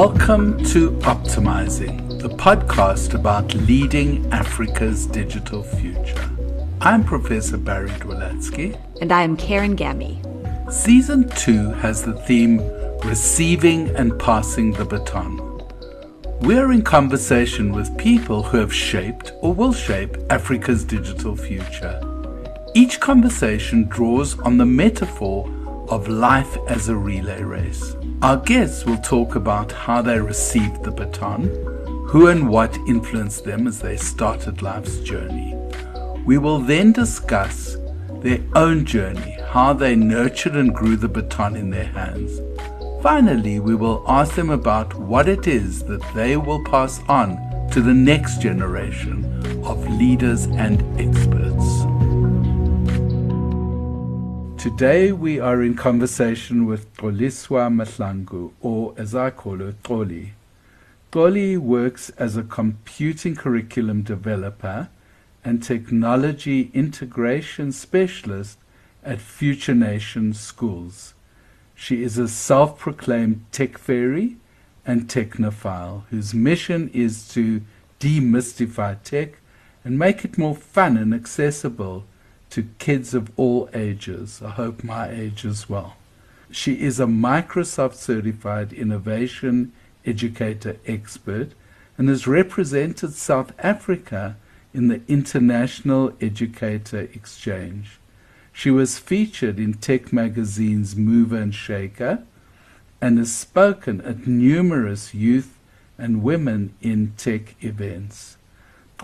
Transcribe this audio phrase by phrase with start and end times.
[0.00, 6.28] Welcome to Optimizing, the podcast about leading Africa's digital future.
[6.80, 8.76] I'm Professor Barry Dwolatsky.
[9.00, 10.20] And I am Karen Gammy.
[10.68, 12.60] Season 2 has the theme
[13.04, 15.38] Receiving and Passing the Baton.
[16.40, 22.00] We're in conversation with people who have shaped or will shape Africa's digital future.
[22.74, 25.48] Each conversation draws on the metaphor
[25.88, 27.94] of life as a relay race.
[28.24, 31.42] Our guests will talk about how they received the baton,
[32.08, 35.54] who and what influenced them as they started life's journey.
[36.24, 37.76] We will then discuss
[38.22, 42.40] their own journey, how they nurtured and grew the baton in their hands.
[43.02, 47.36] Finally, we will ask them about what it is that they will pass on
[47.72, 49.22] to the next generation
[49.66, 51.33] of leaders and experts.
[54.64, 60.30] Today we are in conversation with Xoliswa Mahlangu, or as I call her, Xoli.
[61.12, 64.88] Xoli works as a computing curriculum developer
[65.44, 68.56] and technology integration specialist
[69.04, 71.12] at Future Nation Schools.
[71.74, 74.38] She is a self proclaimed tech fairy
[74.86, 77.60] and technophile whose mission is to
[78.00, 79.40] demystify tech
[79.84, 82.06] and make it more fun and accessible
[82.54, 84.40] to kids of all ages.
[84.40, 85.96] I hope my age as well.
[86.52, 89.72] She is a Microsoft certified innovation
[90.06, 91.48] educator expert
[91.98, 94.36] and has represented South Africa
[94.72, 97.98] in the International Educator Exchange.
[98.52, 102.22] She was featured in tech magazines Mover and Shaker
[103.00, 105.58] and has spoken at numerous youth
[105.98, 108.36] and women in tech events.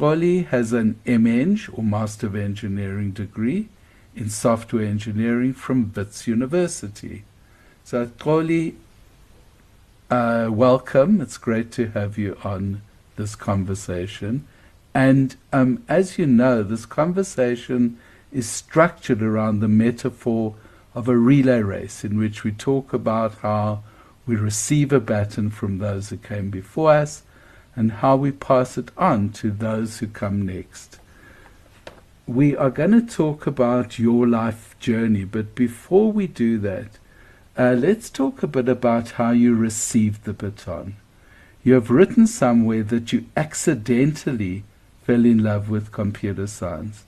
[0.01, 3.69] Xoli has an MEng or Master of Engineering degree
[4.17, 7.25] in software engineering from Wits University.
[7.85, 8.77] So, Xoli,
[10.11, 11.21] uh, welcome.
[11.21, 12.81] It's great to have you on
[13.17, 14.47] this conversation.
[14.95, 17.99] And um, as you know, this conversation
[18.33, 20.55] is structured around the metaphor
[20.95, 23.83] of a relay race in which we talk about how
[24.25, 27.23] we receive a baton from those who came before us
[27.77, 30.99] and how we pass it on to those who come next.
[32.27, 36.99] We are going to talk about your life journey, but before we do that,
[37.59, 40.97] uh, let's talk a bit about how you received the baton.
[41.63, 44.65] You have written somewhere that you accidentally
[45.03, 47.05] fell in love with computer science.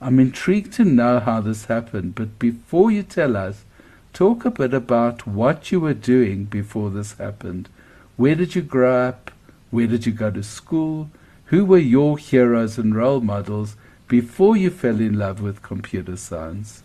[0.00, 3.64] I'm intrigued to know how this happened, but before you tell us,
[4.12, 7.68] talk a bit about what you were doing before this happened.
[8.16, 9.25] Where did you grow up?
[9.70, 11.10] Where did you go to school?
[11.46, 13.76] Who were your heroes and role models
[14.08, 16.82] before you fell in love with computer science?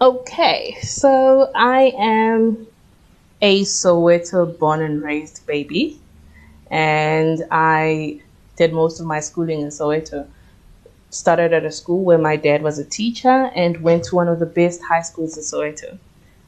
[0.00, 2.66] Okay, so I am
[3.40, 6.00] a Soweto born and raised baby,
[6.70, 8.20] and I
[8.56, 10.26] did most of my schooling in Soweto.
[11.10, 14.38] Started at a school where my dad was a teacher and went to one of
[14.38, 15.98] the best high schools in Soweto,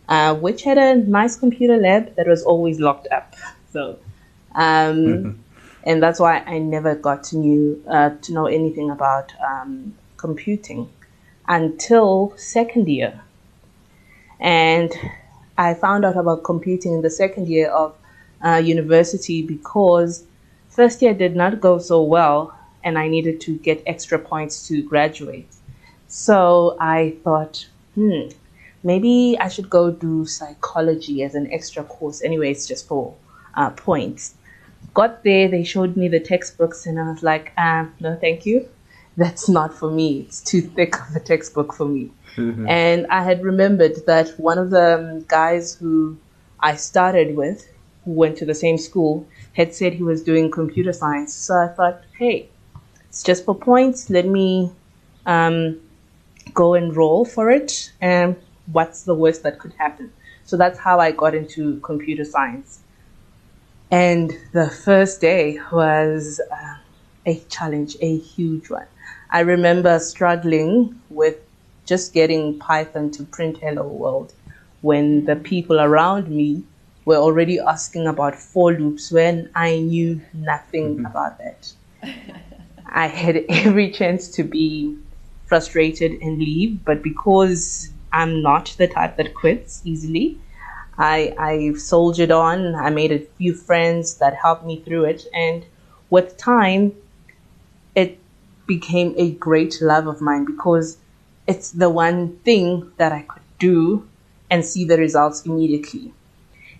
[0.09, 3.37] uh, which had a nice computer lab that was always locked up.
[3.73, 3.99] So
[4.55, 5.45] um,
[5.85, 10.89] and that's why I never got to knew uh, to know anything about um, computing
[11.47, 13.21] until second year.
[14.41, 14.93] And
[15.59, 17.95] I found out about computing in the second year of
[18.45, 20.25] uh, university because
[20.69, 24.83] first year did not go so well, and I needed to get extra points to
[24.83, 25.49] graduate.
[26.09, 28.29] So I thought, hmm,
[28.83, 33.15] maybe I should go do psychology as an extra course, Anyway, it's just for
[33.55, 34.35] uh, points
[34.95, 38.69] got there, they showed me the textbooks, and I was like, uh, no, thank you.
[39.17, 40.21] That's not for me.
[40.21, 42.11] It's too thick of a textbook for me.
[42.37, 42.69] Mm-hmm.
[42.69, 46.17] And I had remembered that one of the um, guys who
[46.61, 47.69] I started with,
[48.05, 51.33] who went to the same school, had said he was doing computer science.
[51.33, 52.49] So I thought, hey,
[53.09, 54.11] it's just for points.
[54.11, 54.73] Let me
[55.27, 55.81] um,
[56.53, 57.93] go and roll for it.
[58.01, 58.35] And
[58.73, 60.13] what's the worst that could happen?
[60.45, 62.81] So that's how I got into computer science.
[63.95, 66.79] And the first day was uh,
[67.27, 68.89] a challenge, a huge one.
[69.31, 71.37] I remember struggling with
[71.87, 74.35] just getting Python to print hello world
[74.81, 76.65] when the people around me
[77.05, 81.07] were already asking about for loops when I knew nothing mm-hmm.
[81.07, 81.73] about that.
[82.89, 84.99] I had every chance to be
[85.47, 90.41] frustrated and leave, but because I'm not the type that quits easily,
[90.99, 92.75] I, I soldiered on.
[92.75, 95.27] I made a few friends that helped me through it.
[95.35, 95.65] And
[96.11, 96.93] with time,
[97.95, 98.19] it
[98.67, 100.99] became a great love of mine because
[101.47, 104.09] it's the one thing that I could do
[104.51, 106.13] and see the results immediately.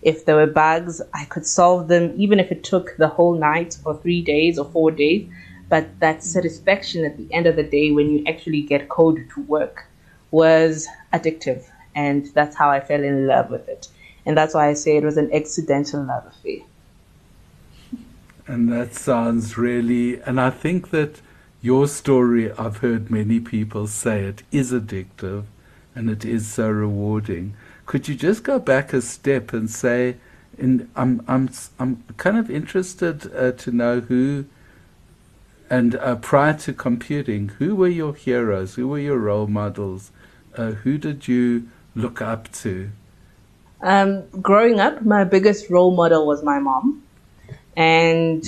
[0.01, 3.77] If there were bugs, I could solve them, even if it took the whole night
[3.85, 5.27] or three days or four days.
[5.67, 9.41] But that satisfaction at the end of the day when you actually get code to
[9.43, 9.87] work
[10.29, 11.63] was addictive.
[11.95, 13.87] And that's how I fell in love with it.
[14.25, 16.61] And that's why I say it was an accidental love affair.
[18.47, 21.21] And that sounds really, and I think that
[21.61, 25.45] your story, I've heard many people say it is addictive
[25.95, 27.55] and it is so rewarding.
[27.85, 30.17] Could you just go back a step and say,
[30.57, 31.49] in, I'm, I'm,
[31.79, 34.45] I'm kind of interested uh, to know who,
[35.69, 38.75] and uh, prior to computing, who were your heroes?
[38.75, 40.11] Who were your role models?
[40.55, 42.91] Uh, who did you look up to?
[43.85, 47.03] Um, growing up, my biggest role model was my mom.
[47.77, 48.43] And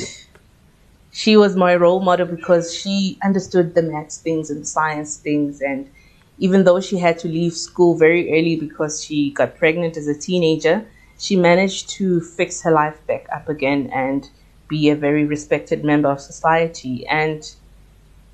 [1.12, 5.62] she was my role model because she understood the maths things and science things.
[5.62, 5.92] And
[6.40, 10.18] even though she had to leave school very early because she got pregnant as a
[10.18, 10.84] teenager,
[11.20, 14.28] she managed to fix her life back up again and
[14.68, 17.06] be a very respected member of society.
[17.06, 17.44] And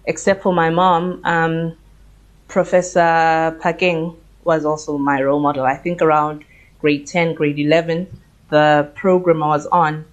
[0.06, 1.76] except for my mom, um,
[2.48, 4.16] Professor Phakeng
[4.46, 5.66] was also my role model.
[5.66, 6.46] I think around
[6.84, 8.08] grade 10, grade 11,
[8.50, 10.04] the program I was on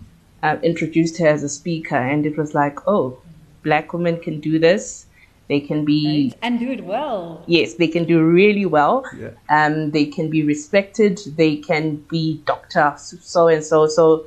[0.44, 3.18] uh, introduced her as a speaker, and it was like, oh,
[3.64, 5.06] black women can do this.
[5.48, 6.38] They can be right.
[6.42, 7.42] and do it well.
[7.48, 9.04] Yes, they can do really well.
[9.18, 9.30] Yeah.
[9.48, 11.18] Um, they can be respected.
[11.36, 13.88] They can be doctor so and so.
[13.88, 14.26] So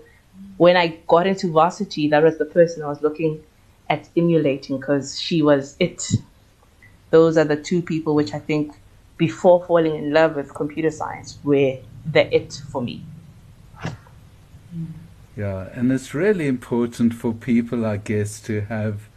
[0.58, 3.42] when I got into varsity, that was the person I was looking
[3.90, 6.12] at emulating because she was it.
[7.12, 8.74] Those are the two people which I think,
[9.16, 13.06] before falling in love with computer science, were the it for me.
[15.36, 19.10] Yeah, and it's really important for people, I guess, to have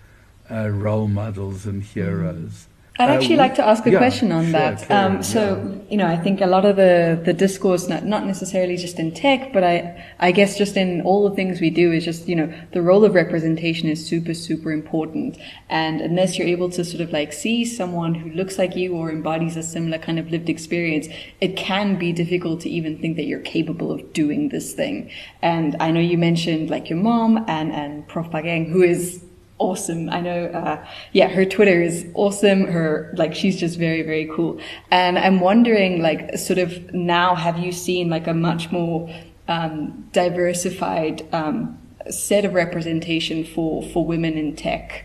[0.50, 2.68] uh, role models and heroes.
[2.98, 4.90] I'd Uh, actually we- like to ask a yeah, question on sure, that.
[4.90, 5.90] Um, so, yeah.
[5.90, 9.12] you know, I think a lot of the, the discourse, not, not necessarily just in
[9.12, 12.36] tech, but I, I guess just in all the things we do is just, you
[12.36, 15.36] know, the role of representation is super, super important.
[15.68, 19.10] And unless you're able to sort of like see someone who looks like you or
[19.10, 21.08] embodies a similar kind of lived experience,
[21.40, 25.10] it can be difficult to even think that you're capable of doing this thing.
[25.42, 28.26] And I know you mentioned like your mom and, and Prof.
[28.26, 29.22] Phakeng, who is
[29.58, 30.10] awesome.
[30.10, 32.66] I know, uh, yeah, her Twitter is awesome.
[32.66, 34.60] Her, like, she's just very, very cool.
[34.90, 39.08] And I'm wondering, like, sort of now, have you seen like a much more,
[39.48, 41.78] um, diversified, um,
[42.10, 45.04] set of representation for, for women in tech?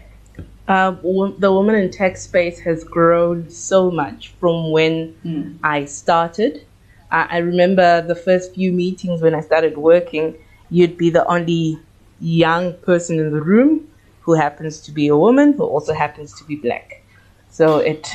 [0.68, 6.65] Uh, the woman in tech space has grown so much from when I started.
[7.09, 10.33] I remember the first few meetings when I started working,
[10.69, 11.77] you'd be the only
[12.21, 13.90] young person in the room
[14.21, 17.03] who happens to be a woman who also happens to be black.
[17.50, 18.07] So it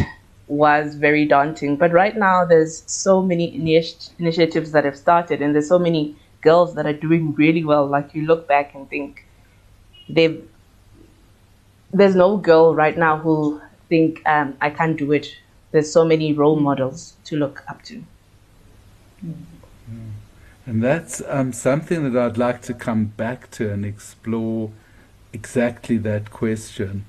[0.49, 1.77] was very daunting.
[1.77, 6.17] But right now, there's so many initi- initiatives that have started, and there's so many
[6.41, 7.87] girls that are doing really well.
[7.87, 9.27] Like you look back and think
[10.09, 10.49] they've
[11.93, 15.29] there's no girl right now who think um, I can't do it.
[15.71, 18.03] There's so many role models to look up to.
[20.67, 24.73] And that's um, something that I'd like to come back to and explore
[25.37, 27.05] exactly that question.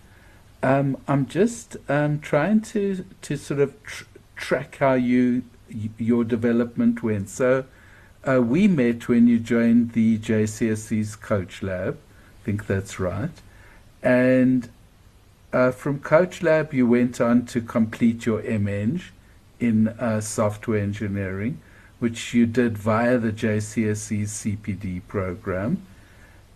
[0.62, 4.04] Um, I'm just um, trying to, to sort of tr-
[4.36, 5.44] track how you
[5.98, 7.30] your development went.
[7.30, 7.66] So
[8.26, 11.96] uh, we met when you joined the JCSE's Coach Lab.
[11.96, 13.36] I think that's right.
[14.02, 14.70] And
[15.52, 19.02] uh, from Coach Lab, you went on to complete your MEng
[19.60, 21.60] in uh, software engineering,
[22.00, 25.86] which you did via the JCSE's CPD program.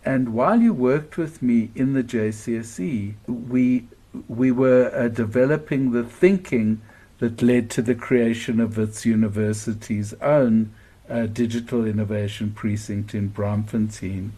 [0.04, 3.86] And while you worked with me in the JCSE, we
[4.28, 6.82] we were uh, developing the thinking
[7.18, 10.74] that led to the creation of Wits university's own
[11.08, 14.30] uh, digital innovation precinct in Braamfontein.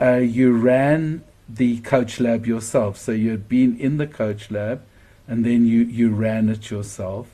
[0.00, 4.82] Uh, you ran the coach lab yourself, so you had been in the coach lab,
[5.26, 7.28] and then you, you ran it yourself,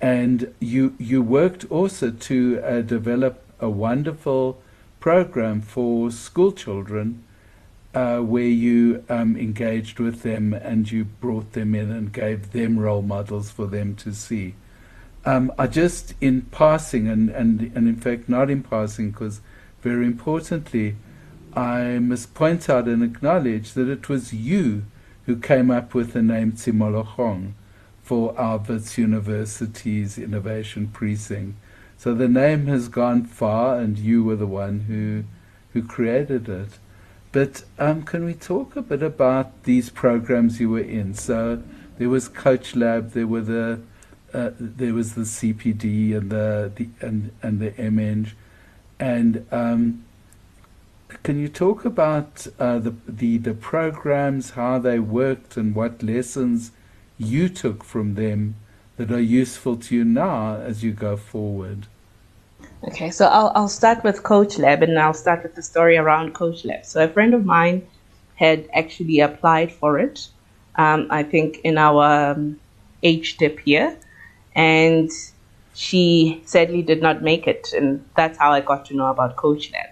[0.00, 4.60] and you you worked also to uh, develop a wonderful
[5.00, 7.24] program for school children
[7.94, 12.78] uh, where you um, engaged with them and you brought them in and gave them
[12.78, 14.54] role models for them to see.
[15.24, 19.40] Um, I just, in passing, and, and, and in fact not in passing, because
[19.82, 20.96] very importantly,
[21.54, 24.84] I must point out and acknowledge that it was you
[25.26, 27.52] who came up with the name Tshimologong
[28.02, 31.56] for our Wits University's Innovation Precinct.
[31.98, 35.24] So the name has gone far, and you were the one who
[35.72, 36.78] who created it.
[37.32, 41.14] But um, can we talk a bit about these programs you were in?
[41.14, 41.60] So
[41.98, 43.80] there was Coach Lab, there were the
[44.32, 48.30] uh, there was the CPD and the, the and and the MEng.
[49.00, 50.04] And um,
[51.24, 56.70] can you talk about uh, the, the the programs, how they worked, and what lessons
[57.18, 58.54] you took from them
[58.98, 61.86] that are useful to you now as you go forward?
[62.84, 66.34] Okay, so I'll I'll start with Coach Lab, and I'll start with the story around
[66.34, 66.84] Coach Lab.
[66.84, 67.86] So a friend of mine
[68.34, 70.28] had actually applied for it.
[70.76, 72.60] Um, I think in our um,
[73.02, 73.96] dip year,
[74.54, 75.10] and
[75.74, 79.72] she sadly did not make it, and that's how I got to know about Coach
[79.72, 79.90] Lab.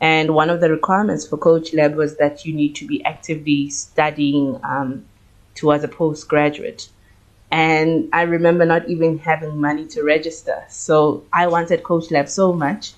[0.00, 3.70] And one of the requirements for Coach Lab was that you need to be actively
[3.70, 5.04] studying um,
[5.54, 6.88] towards a postgraduate.
[7.50, 10.64] And I remember not even having money to register.
[10.68, 12.92] So I wanted Coach Lab so much.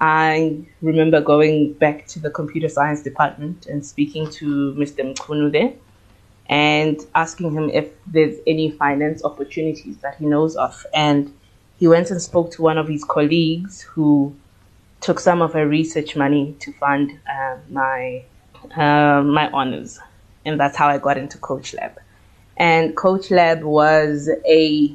[0.00, 5.02] I remember going back to the computer science department and speaking to Mr.
[5.02, 5.72] Mkunu there
[6.48, 10.86] and asking him if there's any finance opportunities that he knows of.
[10.94, 11.34] And
[11.78, 14.34] he went and spoke to one of his colleagues who
[15.00, 18.24] took some of her research money to fund uh, my
[18.76, 20.00] uh, my honors,
[20.44, 21.98] and that's how I got into Coach Lab.
[22.58, 24.94] And Coach Lab was a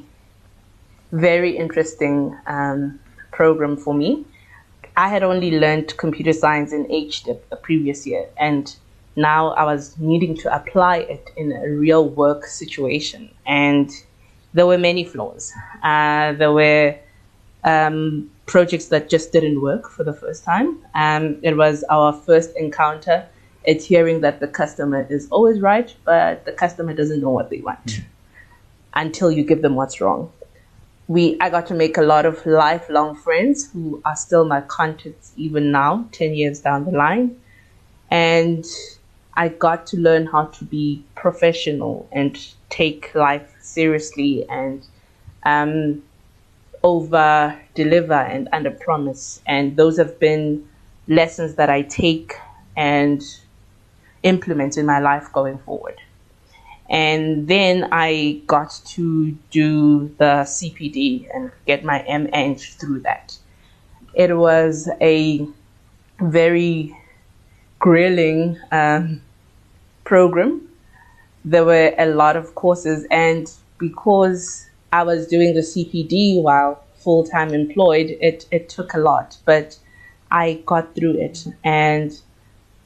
[1.12, 3.00] very interesting um,
[3.32, 4.24] program for me.
[4.96, 8.74] I had only learned computer science in HDIP the previous year, and
[9.16, 13.30] now I was needing to apply it in a real work situation.
[13.46, 13.90] And
[14.52, 15.52] there were many flaws.
[15.82, 16.96] Uh, there were
[17.64, 20.78] um, projects that just didn't work for the first time.
[20.94, 23.26] Um, it was our first encounter
[23.66, 27.60] at hearing that the customer is always right, but the customer doesn't know what they
[27.60, 28.04] want mm.
[28.94, 30.30] until you give them what's wrong.
[31.06, 35.32] We, I got to make a lot of lifelong friends who are still my contacts
[35.36, 37.38] even now, 10 years down the line.
[38.10, 38.64] And
[39.34, 42.38] I got to learn how to be professional and
[42.70, 44.86] take life seriously and
[45.44, 46.02] um,
[46.82, 49.42] over deliver and under promise.
[49.46, 50.66] And those have been
[51.08, 52.34] lessons that I take
[52.76, 53.22] and
[54.24, 56.00] implement in my life going forward.
[56.90, 63.38] And then I got to do the CPD and get my MEng through that.
[64.14, 65.46] It was a
[66.20, 66.96] very
[67.78, 69.22] grilling um,
[70.04, 70.68] program.
[71.44, 77.24] There were a lot of courses, and because I was doing the CPD while full
[77.24, 79.78] time employed, it, it took a lot, but
[80.30, 82.18] I got through it and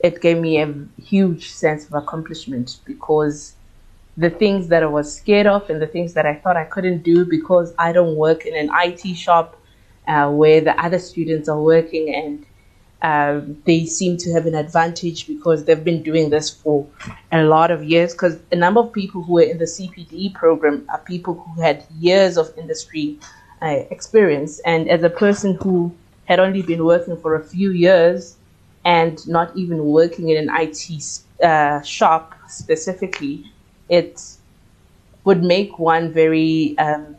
[0.00, 3.54] it gave me a huge sense of accomplishment because
[4.16, 7.02] the things that I was scared of and the things that I thought I couldn't
[7.02, 9.56] do because I don't work in an IT shop
[10.06, 12.44] uh, where the other students are working and
[13.00, 16.86] um, they seem to have an advantage because they've been doing this for
[17.30, 18.12] a lot of years.
[18.12, 21.84] Because a number of people who were in the CPD program are people who had
[22.00, 23.18] years of industry
[23.62, 24.58] uh, experience.
[24.60, 28.37] And as a person who had only been working for a few years
[28.88, 33.44] and not even working in an IT uh, shop specifically,
[33.90, 34.18] it
[35.24, 37.14] would make one very um,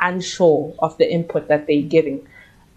[0.00, 2.28] unsure of the input that they're giving.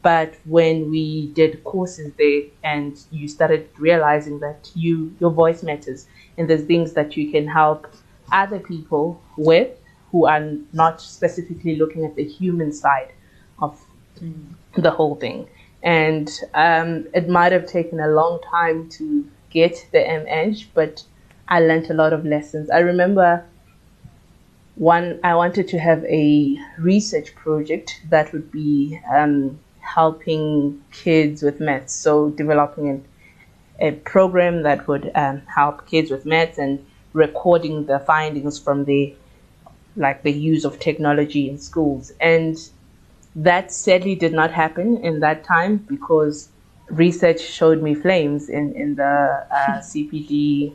[0.01, 6.07] But when we did courses there and you started realizing that you your voice matters
[6.37, 7.85] and there's things that you can help
[8.31, 9.71] other people with
[10.13, 13.11] who are not specifically looking at the human side
[13.59, 13.77] of
[14.21, 14.33] mm.
[14.77, 15.49] the whole thing.
[15.83, 21.03] And um, it might have taken a long time to get the MEng, but
[21.47, 22.69] I learned a lot of lessons.
[22.69, 23.45] I remember
[24.75, 31.59] one, I wanted to have a research project that would be um, helping kids with
[31.59, 31.93] maths.
[31.93, 33.05] So developing
[33.79, 39.15] a program that would um, help kids with maths and recording the findings from the
[39.95, 42.11] like the use of technology in schools.
[42.21, 42.57] And
[43.37, 46.49] that sadly did not happen in that time because
[46.89, 50.73] research showed me flames in, in the uh, CPD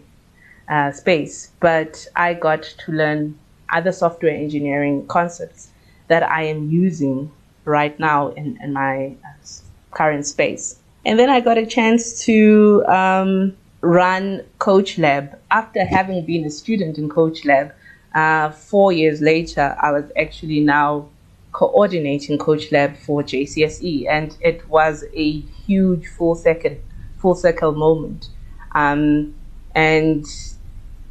[0.68, 1.50] uh, space.
[1.58, 3.36] But I got to learn
[3.72, 5.70] other software engineering concepts
[6.06, 7.32] that I am using
[7.64, 9.44] right now in, in my uh,
[9.90, 10.78] current space.
[11.04, 15.36] And then I got a chance to um, run Coach Lab.
[15.50, 17.74] After having been a student in Coach Lab,
[18.14, 21.08] uh, four years later, I was actually now
[21.52, 26.80] coordinating Coach Lab for JCSE, and it was a huge full second,
[27.18, 28.28] full circle moment.
[28.74, 29.34] Um,
[29.74, 30.24] and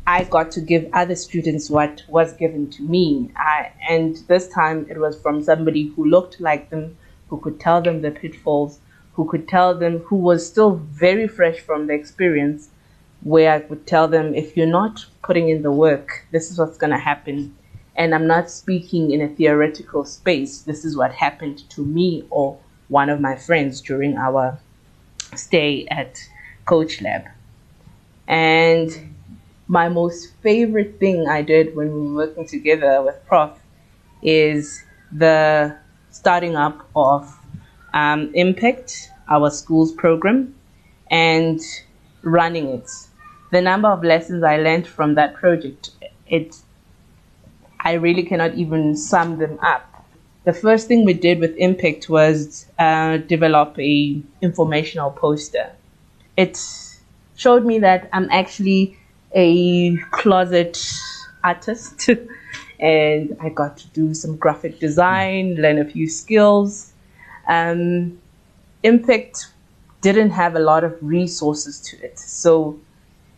[0.06, 3.32] I got to give other students what was given to me.
[3.38, 6.98] I, and this time it was from somebody who looked like them,
[7.30, 8.80] who could tell them the pitfalls,
[9.14, 12.70] who could tell them, who was still very fresh from the experience,
[13.22, 16.78] where I could tell them, if you're not putting in the work, this is what's
[16.78, 17.56] going to happen.
[17.96, 20.62] And I'm not speaking in a theoretical space.
[20.62, 22.58] This is what happened to me or
[22.88, 24.60] one of my friends during our
[25.36, 26.20] stay at
[26.66, 27.24] Coach Lab.
[28.28, 29.16] And
[29.68, 33.52] my most favorite thing I did when we were working together with Prof
[34.22, 35.78] is the
[36.10, 37.38] starting up of
[37.94, 40.56] um, Impact, our school's program,
[41.10, 41.60] and
[42.22, 42.90] running it.
[43.52, 45.92] The number of lessons I learned from that project,
[46.28, 46.56] it,
[47.82, 50.06] I really cannot even sum them up.
[50.44, 55.72] The first thing we did with Impact was uh, develop a informational poster.
[56.38, 56.60] It
[57.36, 58.98] showed me that I'm actually
[59.34, 60.80] a closet
[61.44, 62.10] artist
[62.80, 66.94] and I got to do some graphic design, learn a few skills.
[67.48, 68.20] Um,
[68.84, 69.48] Impact
[70.02, 72.18] didn't have a lot of resources to it.
[72.18, 72.80] So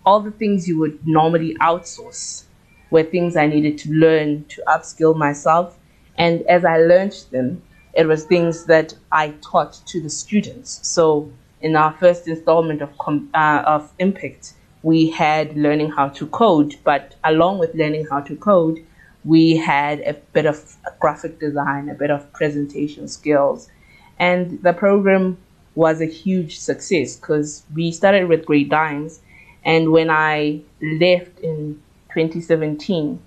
[0.06, 2.46] all the things you would normally outsource
[2.94, 5.80] were things I needed to learn to upskill myself.
[6.16, 7.64] And as I learned them,
[7.96, 10.80] it was things that I taught to the students.
[10.88, 12.92] So in our first installment of,
[13.34, 18.36] uh, of Impact, we had learning how to code, but along with learning how to
[18.36, 18.86] code,
[19.26, 23.70] we had a bit of graphic design, a bit of presentation skills.
[24.20, 25.40] And the program
[25.74, 29.22] was a huge success because we started with grade nines.
[29.66, 31.82] And when I left in
[32.14, 33.20] 2017,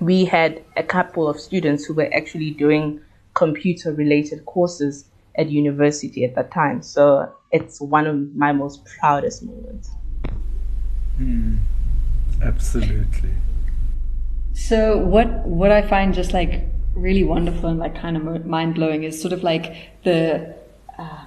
[0.00, 3.00] we had a couple of students who were actually doing
[3.34, 5.06] computer related courses
[5.36, 6.82] at university at that time.
[6.82, 9.90] So it's one of my most proudest moments.
[11.18, 11.58] Mm,
[12.42, 13.30] absolutely.
[14.52, 19.02] So what what I find just like really wonderful and like kind of mind blowing
[19.02, 20.54] is sort of like the
[20.98, 21.24] uh,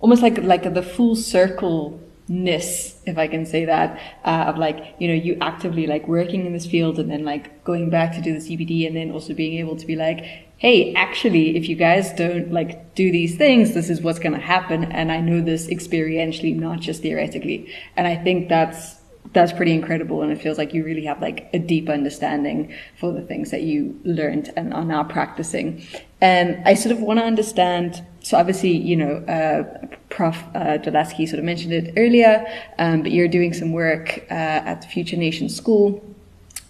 [0.00, 4.96] almost like like the full circle ness if i can say that uh, of like
[4.98, 8.20] you know you actively like working in this field and then like going back to
[8.20, 11.76] do the cpd and then also being able to be like hey actually if you
[11.76, 15.40] guys don't like do these things this is what's going to happen and i know
[15.40, 17.70] this experientially not just theoretically.
[17.96, 18.96] And i think that's
[19.32, 23.12] that's pretty incredible and it feels like you really have like a deep understanding for
[23.12, 25.84] the things that you learned and are now practicing.
[26.20, 29.62] And i sort of want to understand so obviously you know uh,
[30.08, 32.44] prof uh, sort of mentioned it earlier
[32.80, 36.02] um, but you're doing some work uh, at the future nation school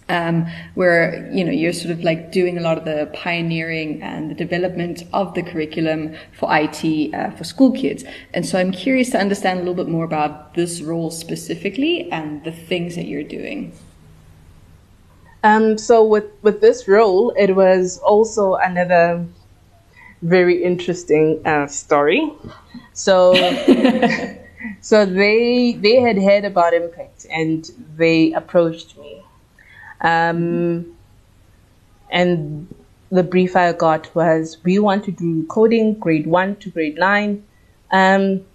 [0.07, 4.29] um, where you know you're sort of like doing a lot of the pioneering and
[4.29, 8.03] the development of the curriculum for IT uh, for school kids.
[8.35, 12.43] And so I'm curious to understand a little bit more about this role specifically and
[12.43, 13.73] the things that you're doing.
[15.43, 19.25] Um, so with with this role, it was also another
[20.21, 22.31] very interesting uh, story.
[22.93, 23.33] So.
[24.81, 29.21] so they they had heard about impact and they approached me
[30.01, 30.95] um,
[32.09, 32.73] and
[33.11, 37.45] the brief I got was we want to do coding grade one to grade nine.
[37.91, 38.45] Um,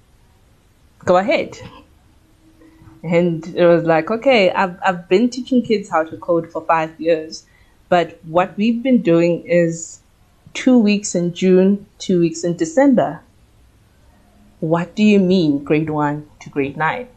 [1.05, 1.59] go ahead.
[3.03, 7.01] And it was like, okay, I've, I've been teaching kids how to code for five
[7.01, 7.44] years,
[7.88, 10.01] but what we've been doing is
[10.54, 13.20] two weeks in June, two weeks in December.
[14.60, 17.08] What do you mean grade one to grade nine?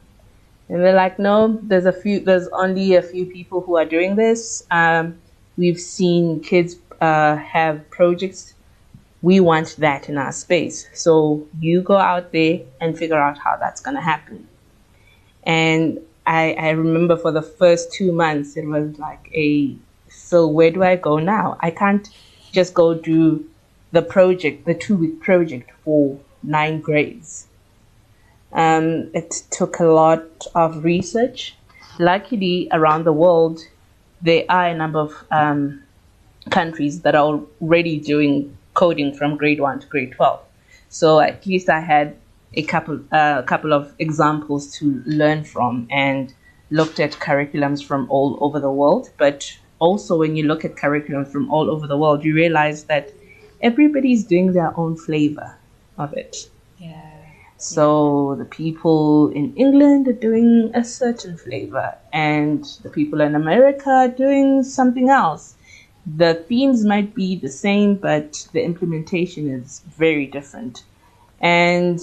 [0.68, 4.16] And they're like, no, there's a few, there's only a few people who are doing
[4.16, 4.66] this.
[4.72, 5.20] Um,
[5.58, 8.56] we've seen kids uh, have projects.
[9.22, 10.90] We want that in our space.
[10.94, 14.48] So you go out there and figure out how that's going to happen.
[15.44, 19.76] And I, I remember for the first two months, it was like a,
[20.10, 21.58] so where do I go now?
[21.60, 22.10] I can't
[22.56, 23.46] just go do
[23.92, 27.48] the project, the two week project for nine grades.
[28.54, 31.56] Um, it took a lot of research.
[32.00, 33.60] Luckily, around the world,
[34.22, 35.84] there are a number of um,
[36.50, 40.40] countries that are already doing coding from grade one to grade 12.
[40.90, 42.16] So at least I had
[42.54, 46.34] a couple, a uh, couple of examples to learn from and
[46.70, 49.10] looked at curriculums from all over the world.
[49.18, 53.06] But also, when you look at curriculums from all over the world, you realize that
[53.62, 55.50] everybody's doing their own flavor
[55.98, 56.50] of it.
[56.80, 57.12] Yeah.
[57.58, 63.90] So the people in England are doing a certain flavor, and the people in America
[63.90, 65.56] are doing something else.
[66.18, 70.84] The themes might be the same, but the implementation is very different.
[71.40, 72.00] And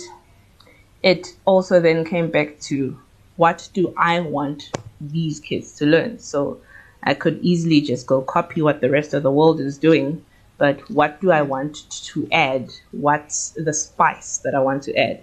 [1.03, 2.99] it also then came back to
[3.37, 6.19] what do I want these kids to learn?
[6.19, 6.61] So
[7.03, 10.25] I could easily just go copy what the rest of the world is doing,
[10.59, 12.71] but what do I want to add?
[12.93, 15.23] What's the spice that I want to add?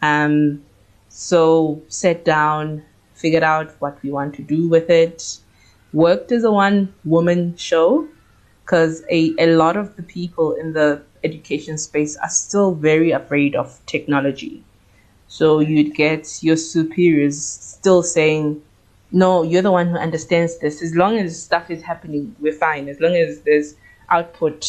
[0.00, 0.64] Um,
[1.08, 2.82] so sat down,
[3.14, 5.38] figured out what we want to do with it.
[5.92, 8.08] Worked as a one woman show
[8.64, 13.56] because a, a lot of the people in the education space are still very afraid
[13.56, 14.62] of technology.
[15.26, 18.62] So you'd get your superiors still saying,
[19.10, 20.82] no, you're the one who understands this.
[20.82, 22.88] As long as stuff is happening, we're fine.
[22.88, 23.74] As long as there's
[24.10, 24.64] output,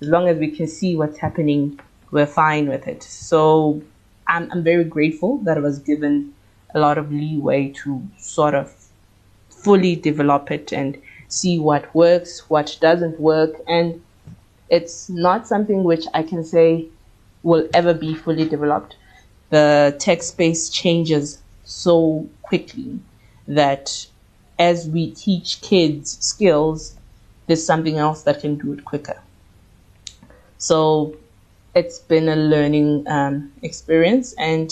[0.00, 1.78] as long as we can see what's happening,
[2.10, 3.02] we're fine with it.
[3.02, 3.80] So
[4.26, 6.34] I'm, I'm very grateful that I was given
[6.74, 8.74] a lot of leeway to sort of
[9.48, 13.52] fully develop it and see what works, what doesn't work.
[13.68, 14.02] And
[14.70, 16.88] it's not something which I can say
[17.44, 18.96] will ever be fully developed.
[19.50, 22.98] The tech space changes so quickly
[23.48, 24.06] that
[24.58, 26.96] as we teach kids skills,
[27.46, 29.20] there's something else that can do it quicker.
[30.58, 31.16] So
[31.74, 34.70] it's been a learning um, experience, and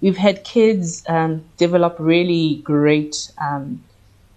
[0.00, 3.84] we've had kids um, develop really great um,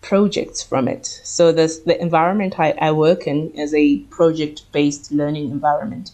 [0.01, 1.05] projects from it.
[1.23, 6.11] So the the environment I, I work in is a project based learning environment,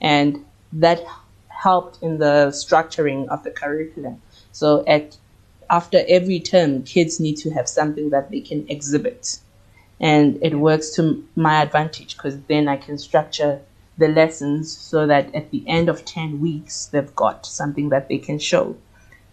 [0.00, 1.00] and that
[1.48, 4.20] helped in the structuring of the curriculum.
[4.52, 5.16] So at
[5.70, 9.38] after every term, kids need to have something that they can exhibit.
[10.00, 13.60] And it works to my advantage because then I can structure
[13.98, 18.18] the lessons so that at the end of 10 weeks, they've got something that they
[18.18, 18.76] can show.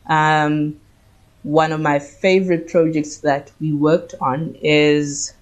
[0.08, 0.80] Um,
[1.44, 5.34] one of my favorite projects that we worked on is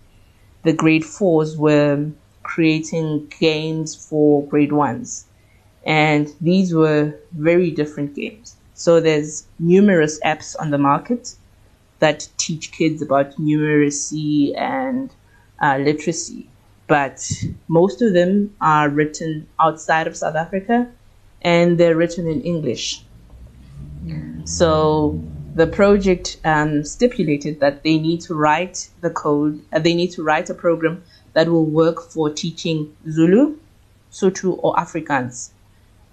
[0.63, 2.09] the grade fours were
[2.43, 5.25] creating games for grade ones.
[5.85, 8.57] And these were very different games.
[8.83, 11.35] So there's numerous apps on the market
[11.99, 15.09] that teach kids about numeracy and
[15.61, 16.49] uh, literacy,
[16.87, 17.25] but
[17.69, 20.91] most of them are written outside of South Africa
[21.41, 23.05] and they're written in English.
[24.43, 25.17] So
[25.55, 30.23] the project um, stipulated that they need to write the code, uh, they need to
[30.23, 33.55] write a program that will work for teaching Zulu,
[34.11, 35.51] Sotho, or Afrikaans.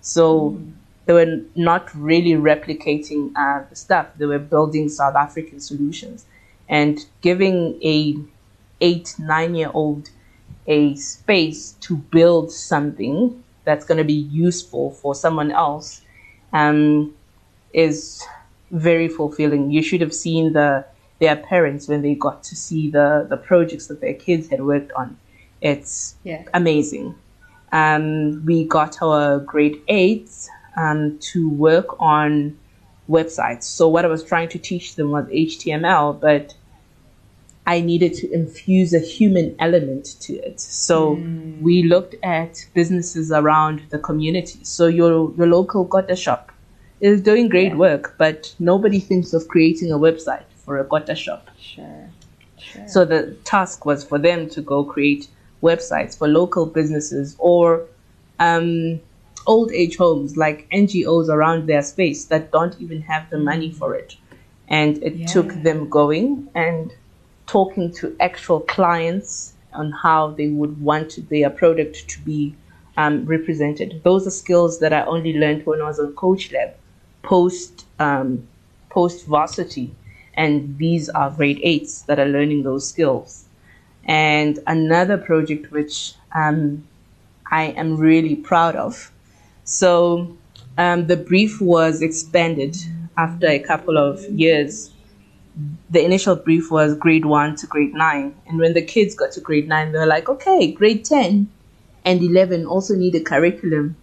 [0.02, 0.72] So mm
[1.06, 4.06] they were not really replicating uh, the stuff.
[4.16, 6.26] They were building South African solutions
[6.68, 8.16] and giving a
[8.80, 10.10] eight, nine year old
[10.66, 16.02] a space to build something that's going to be useful for someone else
[16.52, 17.14] um,
[17.72, 18.24] is
[18.70, 19.70] very fulfilling.
[19.70, 20.84] You should have seen the
[21.18, 24.92] their parents when they got to see the the projects that their kids had worked
[24.92, 25.18] on.
[25.60, 26.44] It's yeah.
[26.54, 27.14] amazing.
[27.72, 32.58] Um, we got our grade eights um, to work on
[33.08, 33.64] websites.
[33.64, 36.54] So what I was trying to teach them was HTML, but
[37.66, 40.60] I needed to infuse a human element to it.
[40.60, 41.60] So mm.
[41.60, 44.60] we looked at businesses around the community.
[44.62, 46.52] So your your local kota shop
[47.00, 47.76] is doing great yeah.
[47.86, 51.50] work, but nobody thinks of creating a website for a kota shop.
[51.60, 52.10] Sure.
[52.58, 52.88] sure.
[52.88, 55.28] So the task was for them to go create
[55.62, 57.86] websites for local businesses or
[58.38, 59.00] um,
[59.46, 63.94] old age homes like NGOs around their space that don't even have the money for
[63.94, 64.16] it.
[64.68, 65.26] And it yeah.
[65.26, 66.92] took them going and
[67.46, 72.54] talking to actual clients on how they would want their product to be
[72.96, 74.00] um, represented.
[74.04, 76.74] Those are skills that I only learned when I was on Coach Lab,
[77.22, 78.46] post um,
[78.88, 79.94] post varsity,
[80.34, 83.46] and these are grade eights that are learning those skills.
[84.04, 86.86] And another project which um,
[87.50, 89.12] I am really proud of
[89.70, 90.36] so
[90.78, 92.76] um, the brief was expanded
[93.16, 94.90] after a couple of years.
[95.90, 98.34] The initial brief was grade one to grade nine.
[98.48, 101.48] And when the kids got to grade nine, they were like, okay, grade 10
[102.04, 103.94] and 11 also need a curriculum.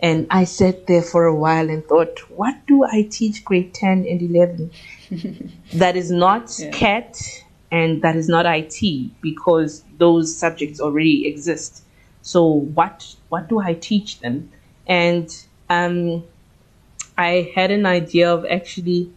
[0.00, 4.06] And I sat there for a while and thought, what do I teach grade 10
[4.06, 5.52] and 11?
[5.74, 6.72] that is not yeah.
[6.72, 11.84] CAT and that is not IT because those subjects already exist.
[12.22, 14.50] So what what do I teach them?
[14.86, 15.28] And
[15.70, 16.24] um,
[17.16, 19.10] I had an idea of actually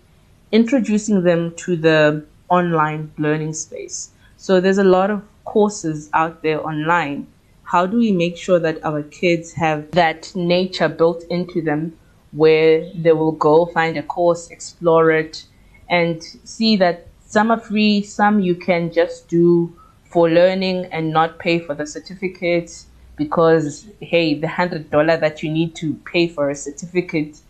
[0.52, 4.12] introducing them to the online learning space.
[4.38, 7.28] So there's a lot of courses out there online.
[7.64, 11.98] How do we make sure that our kids have that nature built into them
[12.32, 15.44] where they will go find a course, explore it,
[15.90, 19.76] and see that some are free, some you can just do
[20.06, 25.52] for learning and not pay for the certificates because hey, the hundred dollar that you
[25.52, 27.42] need to pay for a certificate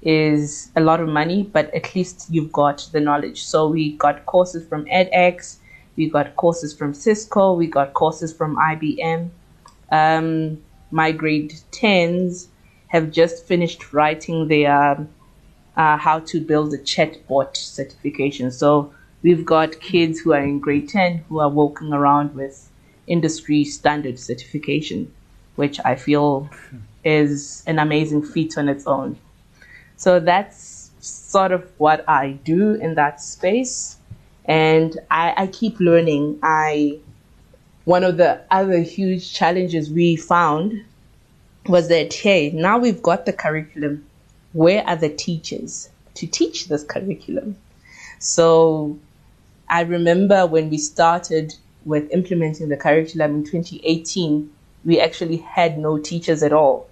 [0.00, 3.42] is a lot of money, but at least you've got the knowledge.
[3.42, 5.56] So we got courses from edX,
[5.96, 9.28] we got courses from Cisco, we got courses from IBM.
[9.90, 12.48] Um, my grade tens
[12.88, 15.06] have just finished writing their
[15.76, 18.50] uh, how to build a chatbot certification.
[18.50, 22.70] So we've got kids who are in grade 10 who are walking around with
[23.08, 25.12] industry standard certification,
[25.56, 26.48] which I feel
[27.04, 29.18] is an amazing feat on its own.
[29.96, 33.96] So that's sort of what I do in that space.
[34.44, 36.38] And I, I keep learning.
[36.42, 36.98] I
[37.84, 40.84] one of the other huge challenges we found
[41.66, 44.04] was that hey, now we've got the curriculum.
[44.52, 47.56] Where are the teachers to teach this curriculum?
[48.18, 48.98] So
[49.68, 51.54] I remember when we started
[51.88, 54.50] with implementing the curriculum in 2018,
[54.84, 56.88] we actually had no teachers at all.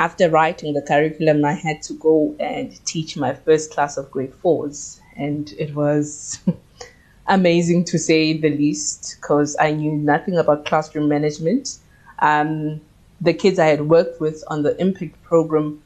[0.00, 4.34] After writing the curriculum, I had to go and teach my first class of grade
[4.34, 6.40] fours, and it was
[7.28, 11.78] amazing to say the least because I knew nothing about classroom management.
[12.20, 12.80] Um,
[13.20, 15.82] the kids I had worked with on the Impact program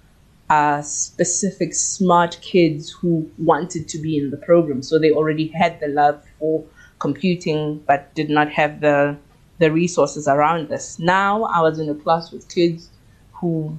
[0.48, 4.82] are specific smart kids who wanted to be in the program.
[4.82, 6.64] So they already had the love for
[6.98, 9.16] computing, but did not have the
[9.58, 10.98] the resources around us.
[10.98, 12.90] Now I was in a class with kids
[13.32, 13.78] who,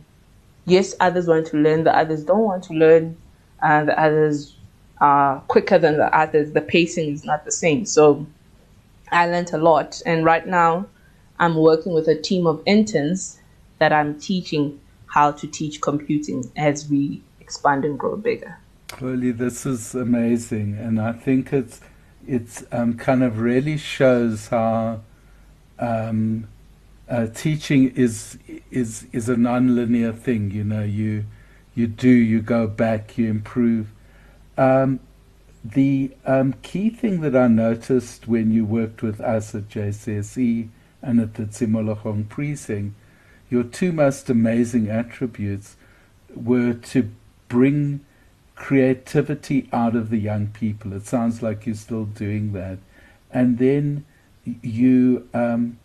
[0.65, 3.17] yes, others want to learn, the others don't want to learn,
[3.61, 4.55] and the others
[5.01, 6.53] are quicker than the others.
[6.53, 7.85] The pacing is not the same.
[7.85, 8.25] So
[9.11, 10.87] I learned a lot, and right now
[11.39, 13.39] I'm working with a team of interns
[13.79, 18.57] that I'm teaching how to teach computing as we expand and grow bigger.
[19.01, 21.81] Really, this is amazing, and I think it's
[22.27, 25.01] it's um, kind of really shows how
[25.79, 26.47] um,
[27.09, 28.37] uh, teaching is
[28.71, 30.51] is is a non-linear thing.
[30.51, 31.25] You know, you
[31.73, 33.91] you do you go back, you improve.
[34.57, 34.99] Um,
[35.63, 40.69] the um, key thing that I noticed when you worked with us at JCSE
[41.01, 42.95] and at the Tshimologong precinct
[43.49, 45.75] your two most amazing attributes
[46.33, 47.09] were to
[47.47, 48.03] bring
[48.55, 50.93] creativity out of the young people.
[50.93, 52.77] It sounds like you're still doing that.
[53.31, 54.05] And then
[54.61, 55.77] you um,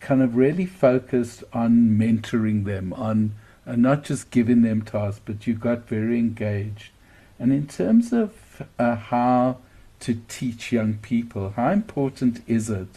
[0.00, 3.34] kind of really focused on mentoring them, on
[3.66, 6.90] uh, not just giving them tasks, but you got very engaged.
[7.38, 9.58] And in terms of uh, how
[10.00, 12.88] to teach young people, how important is it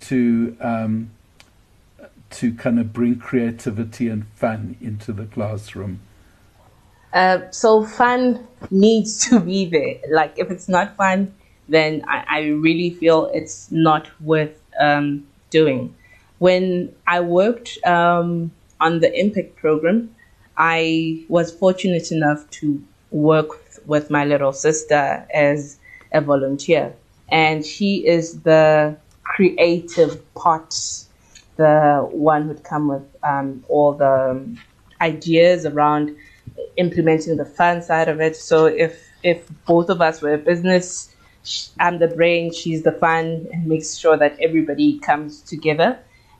[0.00, 1.10] to um,
[2.30, 6.00] to kind of bring creativity and fun into the classroom?
[7.12, 9.96] Uh, so fun needs to be there.
[10.10, 11.34] Like if it's not fun,
[11.68, 15.94] then I, I really feel it's not worth um, doing.
[16.38, 20.14] When I worked um, on the Impact program,
[20.56, 23.48] I was fortunate enough to work
[23.86, 25.78] with my little sister as
[26.12, 26.94] a volunteer,
[27.30, 30.74] and she is the creative part
[31.56, 34.56] the one who'd come with um, all the
[35.00, 36.16] ideas around
[36.76, 38.36] implementing the fun side of it.
[38.36, 41.14] So if if both of us were a business,
[41.78, 45.98] I'm the brain, she's the fun, and makes sure that everybody comes together.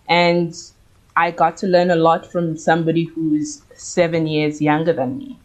[0.09, 0.55] And
[1.17, 5.39] I got to learn a lot from somebody who's seven years younger than me.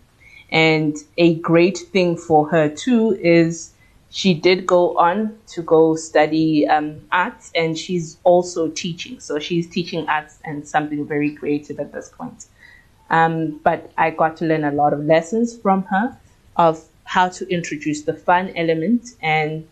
[0.49, 3.73] And a great thing for her too is
[4.09, 9.19] she did go on to go study um, arts and she's also teaching.
[9.19, 12.45] So she's teaching arts and something very creative at this point.
[13.09, 16.17] Um, but I got to learn a lot of lessons from her
[16.55, 19.67] of how to introduce the fun element, and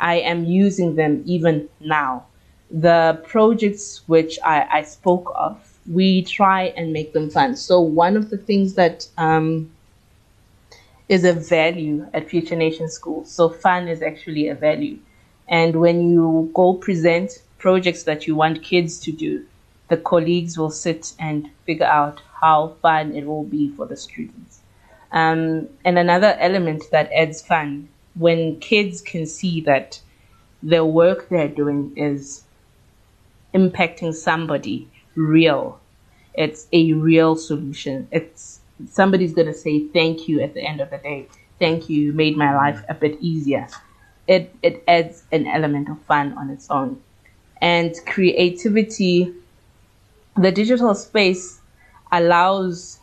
[0.00, 2.26] I am using them even now.
[2.70, 5.56] The projects which I, I spoke of,
[5.90, 7.56] we try and make them fun.
[7.56, 9.70] So, one of the things that um,
[11.08, 13.24] is a value at Future Nation School.
[13.24, 14.98] So fun is actually a value.
[15.48, 19.44] And when you go present projects that you want kids to do,
[19.88, 24.60] the colleagues will sit and figure out how fun it will be for the students.
[25.12, 30.00] Um, and another element that adds fun when kids can see that
[30.62, 32.44] the work they're doing is
[33.54, 35.78] impacting somebody real.
[36.34, 38.08] It's a real solution.
[38.10, 41.28] It's somebody's going to say thank you at the end of the day.
[41.60, 43.68] Thank you, you made my life a bit easier.
[44.26, 47.00] It, it adds an element of fun on its own.
[47.60, 49.32] And creativity,
[50.36, 51.60] the digital space
[52.12, 53.00] allows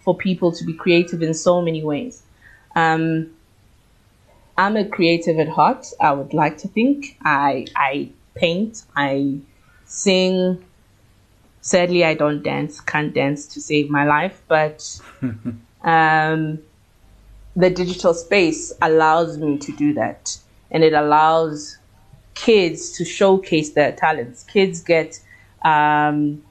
[0.00, 2.22] for people to be creative in so many ways.
[2.74, 3.30] Um,
[4.58, 5.86] I'm a creative at heart.
[6.00, 9.38] I would like to think I I paint, I
[9.84, 10.64] sing,
[11.62, 15.00] Sadly, I don't dance, can't dance to save my life, but
[15.82, 16.58] um,
[17.54, 20.36] the digital space allows me to do that.
[20.72, 21.78] And it allows
[22.34, 24.42] kids to showcase their talents.
[24.42, 25.20] Kids get
[25.64, 26.42] um,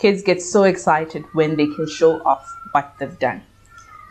[0.00, 3.42] kids get so excited when they can show off what they've done.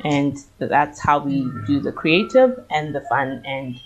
[0.04, 3.80] And that's how we do the creative and the fun and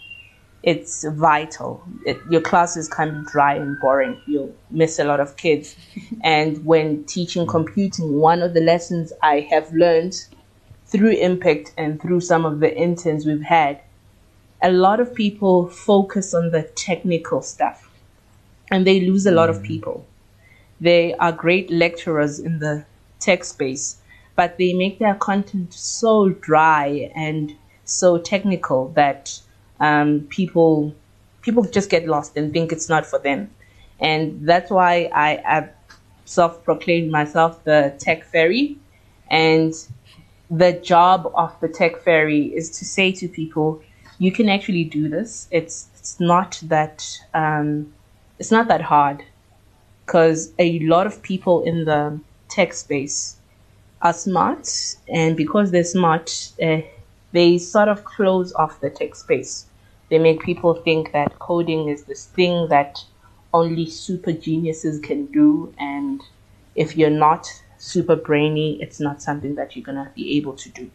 [0.62, 1.84] it's vital.
[2.06, 4.22] It, your classes can be dry and boring.
[4.28, 5.76] You'll miss a lot of kids.
[6.24, 10.16] and when teaching computing, one of the lessons I have learned
[10.86, 13.82] through Impact and through some of the interns we've had,
[14.62, 17.90] a lot of people focus on the technical stuff
[18.72, 19.64] and they lose a lot of mm.
[19.64, 20.06] people.
[20.82, 22.86] They are great lecturers in the
[23.20, 23.98] tech space,
[24.36, 27.56] but they make their content so dry and
[27.86, 29.40] so technical that
[29.80, 30.96] um, people
[31.42, 33.50] people just get lost and think it's not for them.
[34.00, 35.70] And that's why I, I
[36.26, 38.78] self proclaimed myself the tech fairy.
[39.30, 39.74] And
[40.50, 43.82] the job of the tech fairy is to say to people,
[44.20, 45.48] you can actually do this.
[45.52, 47.94] It's it's not that um,
[48.40, 49.24] it's not that hard
[50.06, 53.38] because a lot of people in the tech space
[54.02, 54.68] are smart,
[55.08, 56.82] and because they're smart, uh,
[57.32, 59.66] they sort of close off the tech space.
[60.10, 63.04] They make people think that coding is this thing that
[63.54, 66.22] only super geniuses can do, and
[66.76, 70.90] if you're not super brainy, it's not something that you're gonna be able to do.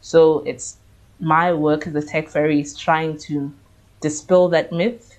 [0.00, 0.76] So it's
[1.20, 3.52] my work as a tech fairy is trying to
[4.00, 5.11] dispel that myth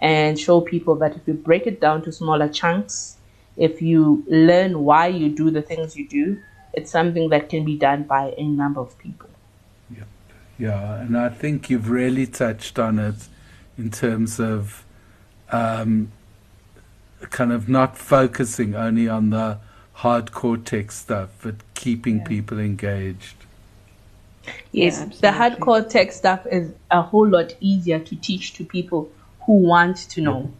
[0.00, 3.16] and show people that if you break it down to smaller chunks,
[3.56, 6.40] if you learn why you do the things you do,
[6.72, 9.28] it's something that can be done by a number of people.
[9.94, 10.04] Yeah,
[10.58, 13.28] yeah, and I think you've really touched on it
[13.76, 14.84] in terms of
[15.50, 16.12] um,
[17.20, 19.58] kind of not focusing only on the
[19.98, 22.24] hardcore tech stuff, but keeping yeah.
[22.24, 23.36] people engaged.
[24.72, 29.10] Yes, yeah, the hardcore tech stuff is a whole lot easier to teach to people
[29.46, 30.50] who want to know.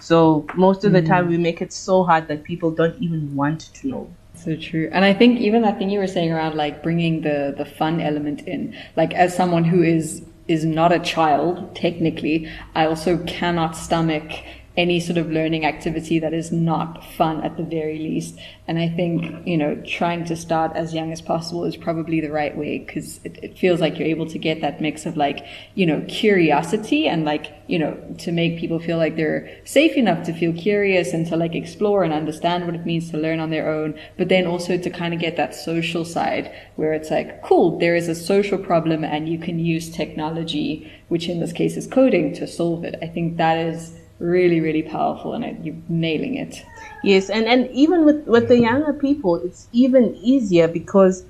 [0.00, 1.06] So most of the mm.
[1.06, 4.10] time we make it so hard that people don't even want to know.
[4.34, 4.90] So true.
[4.92, 8.00] And I think even that thing you were saying around like bringing the the fun
[8.00, 13.76] element in, like as someone who is is not a child technically, I also cannot
[13.76, 14.30] stomach
[14.76, 18.36] any sort of learning activity that is not fun at the very least.
[18.66, 22.30] And I think, you know, trying to start as young as possible is probably the
[22.30, 25.46] right way because it, it, feels like you're able to get that mix of like,
[25.74, 30.26] you know, curiosity and like, you know, to make people feel like they're safe enough
[30.26, 33.50] to feel curious and to like explore and understand what it means to learn on
[33.50, 33.96] their own.
[34.18, 37.94] But then also to kind of get that social side where it's like, cool, there
[37.94, 42.34] is a social problem and you can use technology, which in this case is coding
[42.34, 42.96] to solve it.
[43.00, 46.64] I think that is really, really powerful and it, you're nailing it.
[47.02, 51.24] Yes, and, and even with, with the younger people, it's even easier because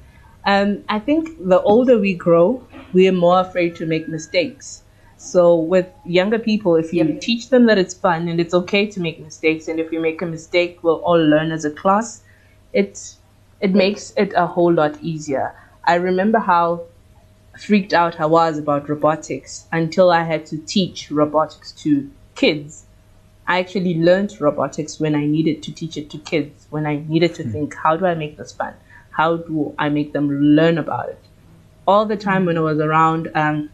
[0.47, 4.83] um, I think the older we grow, we are more afraid to make mistakes.
[5.17, 7.21] So with younger people, if you yep.
[7.21, 10.21] teach them that it's fun and it's okay to make mistakes, and if you make
[10.21, 12.23] a mistake, we'll all learn as a class.
[12.73, 13.17] It
[13.61, 15.55] it makes it a whole lot easier.
[15.85, 16.83] I remember how
[17.59, 22.85] freaked out I was about robotics until I had to teach robotics to kids.
[23.47, 27.35] I actually learned robotics when I needed to teach it to kids, when I needed
[27.37, 27.53] to mm.
[27.53, 28.75] think, how do I make this fun?
[29.11, 31.19] How do I make them learn about it?
[31.87, 33.71] All the time when I was around um,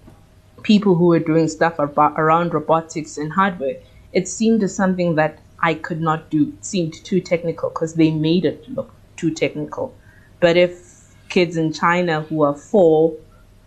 [0.62, 3.76] people who were doing stuff about, around robotics and hardware,
[4.12, 6.52] it seemed as something that I could not do.
[6.58, 9.94] It seemed too technical because they made it look too technical.
[10.40, 13.14] But if kids in China who are four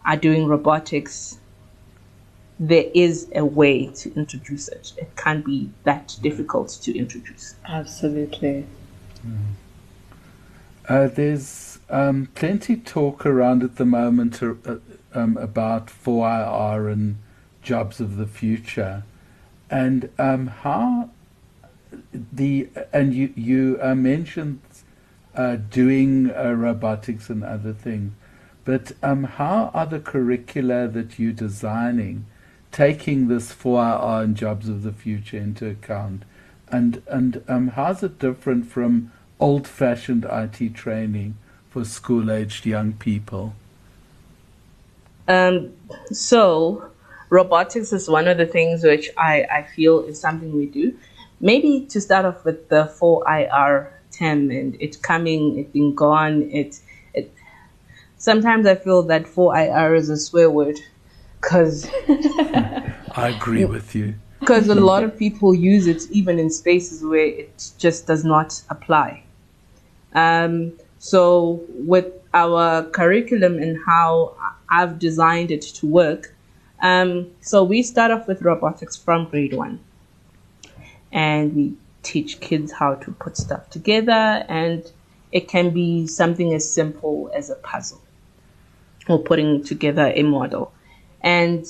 [0.06, 1.38] are doing robotics,
[2.68, 4.94] there is a way to introduce it.
[4.98, 7.56] It can't be that difficult to introduce.
[7.68, 8.66] Absolutely.
[9.28, 9.38] Mm.
[10.88, 14.54] Uh, there's um, plenty talk around at the moment uh,
[15.14, 17.18] um, about 4IR and
[17.62, 19.04] jobs of the future,
[19.70, 21.10] and um, how
[22.12, 24.60] the and you you uh, mentioned
[25.36, 28.14] uh, doing uh, robotics and other things,
[28.66, 32.26] but um, how are the curricula that you're designing?
[32.74, 36.24] Taking this 4IR and jobs of the future into account?
[36.68, 41.38] And, and um, how's it different from old fashioned IT training
[41.70, 43.54] for school aged young people?
[45.28, 45.72] Um,
[46.12, 46.90] so,
[47.30, 50.98] robotics is one of the things which I, I feel is something we do.
[51.40, 56.80] Maybe to start off with the 4IR term and it coming, it being gone, it,
[57.14, 57.32] it
[58.18, 60.80] sometimes I feel that 4IR is a swear word
[61.44, 64.16] because I agree with you.
[64.40, 68.62] Because a lot of people use it even in spaces where it just does not
[68.70, 69.24] apply.
[70.14, 74.36] Um, so with our curriculum and how
[74.70, 76.34] I've designed it to work,
[76.82, 79.80] um, so we start off with robotics from grade one,
[81.12, 81.74] and we
[82.04, 84.92] teach kids how to put stuff together, and
[85.32, 88.02] it can be something as simple as a puzzle
[89.08, 90.73] or putting together a model.
[91.24, 91.66] And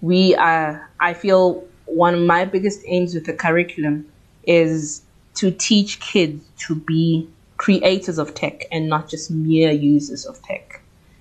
[0.00, 4.10] we are, I feel one of my biggest aims with the curriculum
[4.44, 5.02] is
[5.34, 10.80] to teach kids to be creators of tech and not just mere users of tech.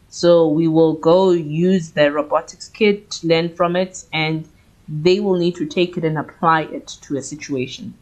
[0.09, 4.47] So we will go use the robotics kit, learn from it, and
[4.87, 7.93] they will need to take it and apply it to a situation,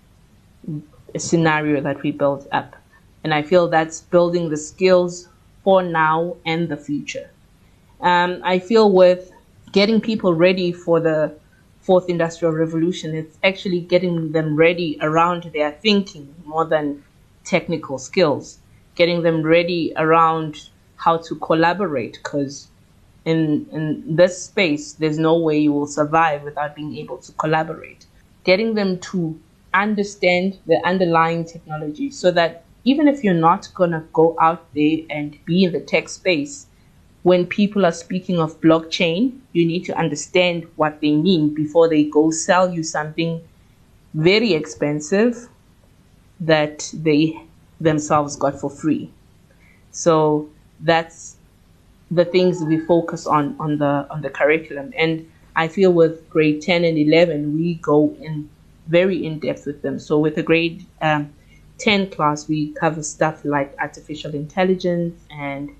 [1.13, 2.75] a scenario that we build up.
[3.23, 5.27] And I feel that's building the skills
[5.63, 7.29] for now and the future.
[7.99, 9.31] Um, I feel with
[9.71, 11.35] getting people ready for the
[11.81, 17.03] fourth industrial revolution, it's actually getting them ready around their thinking more than
[17.43, 18.59] technical skills,
[18.95, 22.67] getting them ready around how to collaborate because
[23.25, 28.05] in in this space there's no way you will survive without being able to collaborate.
[28.43, 29.39] Getting them to
[29.73, 34.99] understand the underlying technology so that even if you're not going to go out there
[35.09, 36.66] and be in the tech space
[37.29, 42.03] when people are speaking of blockchain you need to understand what they mean before they
[42.03, 43.41] go sell you something
[44.13, 45.49] very expensive
[46.39, 47.21] that they
[47.79, 49.09] themselves got for free
[49.91, 50.47] so
[50.81, 51.37] that's
[52.11, 54.93] the things we focus on on the on the curriculum.
[54.97, 58.49] And I feel with grade 10 and 11, we go in
[58.87, 59.99] very in depth with them.
[59.99, 61.33] So with the grade um,
[61.79, 65.71] 10 class, we cover stuff like artificial intelligence and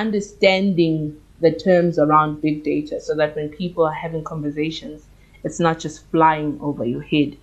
[0.00, 5.06] understanding the terms around big data so that when people are having conversations,
[5.42, 7.36] it's not just flying over your head.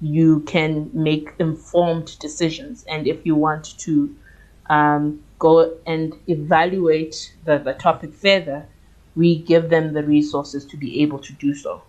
[0.00, 2.84] You can make informed decisions.
[2.88, 4.14] And if you want to
[4.68, 8.66] um, go and evaluate the, the topic further,
[9.16, 11.82] we give them the resources to be able to do so.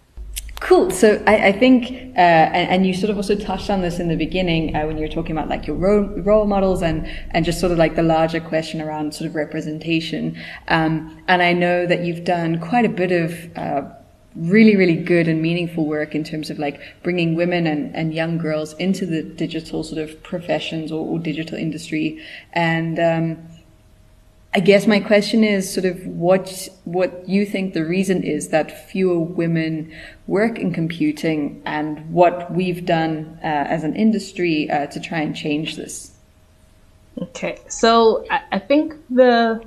[0.70, 0.92] Cool.
[0.92, 4.08] So I, I think, uh, and, and, you sort of also touched on this in
[4.08, 7.44] the beginning uh, when you were talking about like your role, role, models and and
[7.44, 10.40] just sort of like the larger question around sort of representation.
[10.68, 13.90] Um, and I know that you've done quite a bit of uh,
[14.36, 18.38] really, really good and meaningful work in terms of like bringing women and, and young
[18.38, 22.24] girls into the digital sort of professions or, or digital industry.
[22.54, 23.59] And, um,
[24.52, 28.90] I guess my question is sort of what what you think the reason is that
[28.90, 29.94] fewer women
[30.26, 35.36] work in computing, and what we've done uh, as an industry uh, to try and
[35.36, 36.16] change this.
[37.22, 39.62] Okay, so I, I think the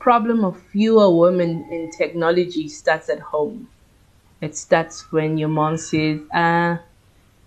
[0.00, 3.68] problem of fewer women in technology starts at home.
[4.40, 6.78] It starts when your mom says, uh,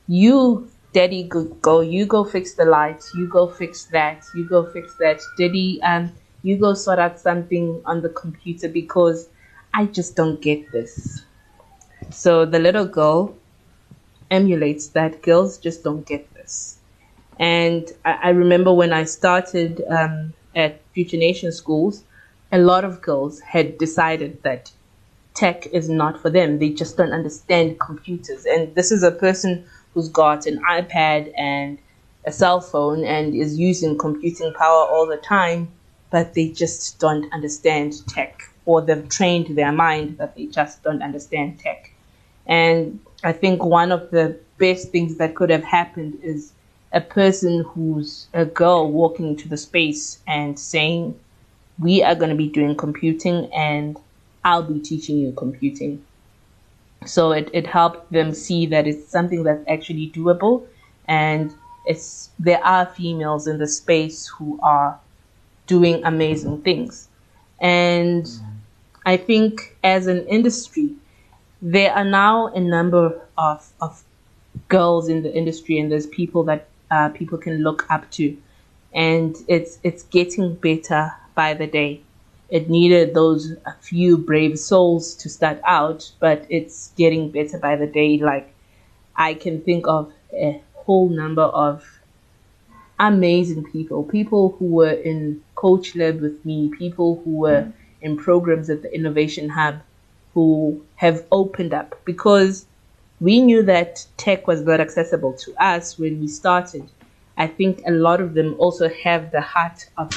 [0.08, 4.72] you, daddy, go, go, you go fix the lights, you go fix that, you go
[4.72, 5.20] fix that.
[5.38, 6.14] Daddy, um,
[6.46, 9.28] you go sort out something on the computer because
[9.74, 11.24] I just don't get this.
[12.12, 13.36] So the little girl
[14.30, 16.78] emulates that girls just don't get this.
[17.40, 22.04] And I, I remember when I started um, at Future Nation schools,
[22.52, 24.72] a lot of girls had decided that
[25.34, 26.60] tech is not for them.
[26.60, 28.46] They just don't understand computers.
[28.46, 31.80] And this is a person who's got an iPad and
[32.24, 35.72] a cell phone and is using computing power all the time,
[36.12, 41.02] but they just don't understand tech or they've trained their mind that they just don't
[41.02, 41.92] understand tech.
[42.46, 46.54] And I think one of the best things that could have happened is
[46.92, 51.20] a person who's a girl walking into the space and saying,
[51.80, 53.98] we are going to be doing computing and
[54.44, 56.06] I'll be teaching you computing.
[57.06, 60.66] So it, it helped them see that it's something that's actually doable
[61.08, 61.54] and
[61.86, 65.00] it's there are females in the space who are
[65.68, 67.08] doing amazing things.
[67.60, 68.28] And.
[69.06, 70.96] I think as an industry,
[71.62, 74.04] there are now a number of, of
[74.68, 78.36] girls in the industry and there's people that uh, people can look up to.
[78.94, 82.02] And it's it's getting better by the day
[82.50, 87.76] it needed those a few brave souls to start out, but it's getting better by
[87.76, 88.20] the day.
[88.20, 88.54] Like
[89.16, 91.95] I can think of a whole number of
[93.00, 97.72] amazing people, people who were in Coach Lab with me, people who were
[98.02, 99.82] in programs at the Innovation Hub,
[100.34, 102.66] who have opened up because
[103.20, 106.84] we knew that tech was not accessible to us when we started.
[107.38, 110.10] I think a lot of them also have the heart of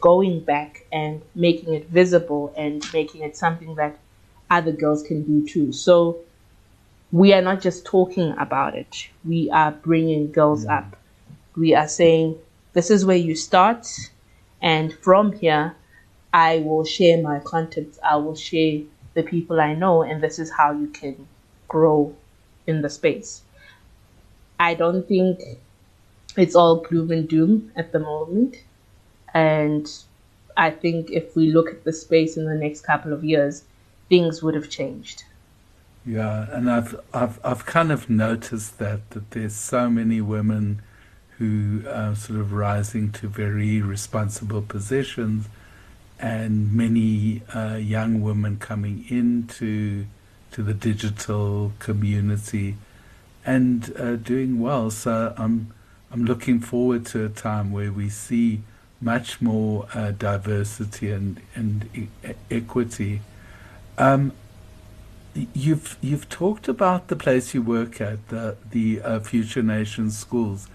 [0.00, 3.98] going back and making it visible and making it something that
[4.50, 5.72] other girls can do too.
[5.72, 6.18] So
[7.12, 10.78] we are not just talking about it, we are bringing girls mm.
[10.78, 10.96] up.
[11.56, 12.38] We are saying,
[12.72, 13.86] this is where you start,
[14.60, 15.76] and from here,
[16.32, 18.80] I will share my contacts, I will share
[19.14, 21.28] the people I know, and this is how you can
[21.68, 22.14] grow
[22.66, 23.42] in the space.
[24.58, 25.40] I don't think
[26.36, 28.56] it's all gloom and doom at the moment.
[29.32, 29.90] And
[30.56, 33.64] I think if we look at the space in the next couple of years,
[34.08, 35.24] things would have changed.
[36.06, 40.82] Yeah, and I've I've I've kind of noticed that that there's so many women
[41.44, 45.46] who are sort of rising to very responsible positions,
[46.18, 50.06] and many uh, young women coming into
[50.52, 52.76] to the digital community
[53.44, 54.90] and uh, doing well.
[54.90, 55.72] So I'm
[56.10, 58.60] I'm looking forward to a time where we see
[59.00, 63.20] much more uh, diversity and and e- equity.
[63.98, 64.32] Um,
[65.52, 70.68] you've you've talked about the place you work at, the the uh, Future Nations schools,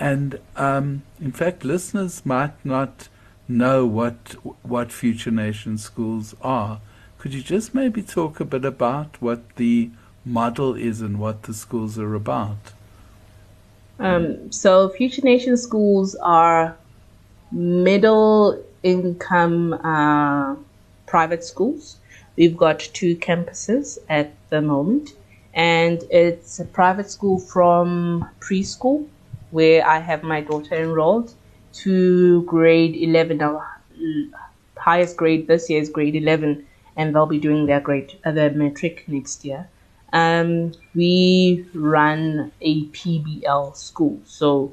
[0.00, 3.08] and um, in fact, listeners might not
[3.46, 6.80] know what what Future nation schools are.
[7.18, 9.90] Could you just maybe talk a bit about what the
[10.24, 12.72] model is and what the schools are about?
[13.98, 16.78] Um, so, Future Nation schools are
[17.52, 20.56] middle income uh,
[21.06, 21.98] private schools.
[22.36, 25.10] We've got two campuses at the moment,
[25.52, 29.06] and it's a private school from preschool,
[29.50, 31.34] where I have my daughter enrolled,
[31.72, 33.40] to grade 11.
[33.42, 33.80] Our
[34.76, 38.50] highest grade this year is grade 11, and they'll be doing their grade, uh, their
[38.50, 39.68] matric next year.
[40.12, 44.72] Um, we run a PBL school, so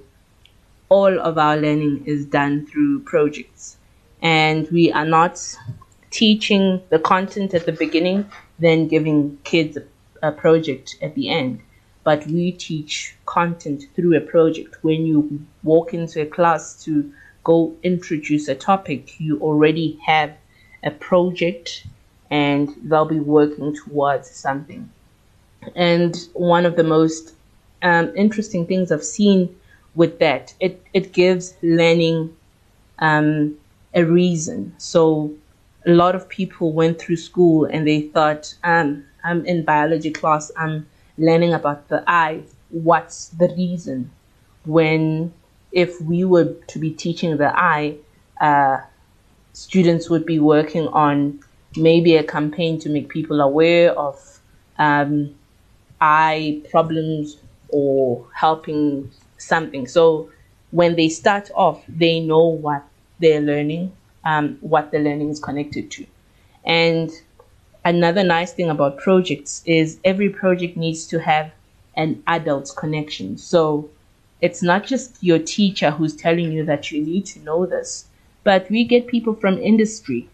[0.89, 3.77] all of our learning is done through projects,
[4.21, 5.39] and we are not
[6.09, 8.25] teaching the content at the beginning,
[8.57, 9.83] then giving kids a,
[10.29, 11.61] a project at the end.
[12.07, 14.77] But we teach content through a project.
[14.81, 17.11] When you walk into a class to
[17.43, 20.31] go introduce a topic, you already have
[20.85, 21.85] a project
[22.31, 24.89] and they'll be working towards something.
[25.75, 27.33] And one of the most
[27.81, 29.53] um, interesting things I've seen
[29.93, 32.33] with that, it, it gives learning
[32.99, 33.57] um,
[33.93, 34.73] a reason.
[34.77, 35.33] So
[35.85, 40.53] a lot of people went through school and they thought, um, I'm in biology class,
[40.55, 40.87] I'm
[41.17, 42.43] learning about the eye.
[42.69, 44.11] What's the reason?
[44.65, 45.33] When
[45.71, 47.97] if we were to be teaching the eye,
[48.39, 48.81] uh,
[49.53, 51.39] students would be working on
[51.75, 54.39] maybe a campaign to make people aware of
[54.77, 55.35] um,
[56.01, 57.37] eye problems
[57.69, 59.87] or helping something.
[59.87, 60.29] So
[60.71, 62.83] when they start off, they know what
[63.19, 63.91] they're learning,
[64.25, 66.05] um, what the learning is connected to.
[66.65, 67.11] And
[67.85, 71.51] another nice thing about projects is every project needs to have
[71.95, 73.37] an adult connection.
[73.37, 73.89] So
[74.41, 78.05] it's not just your teacher who's telling you that you need to know this,
[78.43, 80.29] but we get people from industry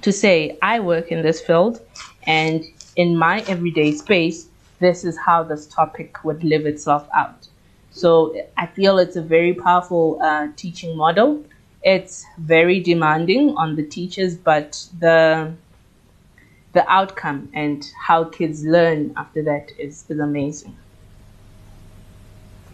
[0.00, 1.80] to say, I work in this field
[2.24, 2.64] and
[2.96, 4.48] in my everyday space,
[4.80, 7.48] this is how this topic would live itself out.
[7.90, 11.44] So I feel it's a very powerful uh, teaching model.
[11.82, 15.52] It's very demanding on the teachers, but the
[16.72, 20.76] the outcome and how kids learn after that is, is amazing.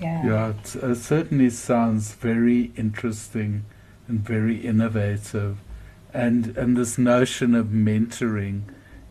[0.01, 3.65] Yeah, yeah it, it certainly sounds very interesting
[4.07, 5.59] and very innovative.
[6.15, 8.63] And, and this notion of mentoring